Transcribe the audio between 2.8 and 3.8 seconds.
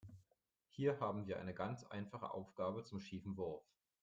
zum schiefen Wurf.